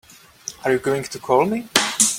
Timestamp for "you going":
0.71-1.03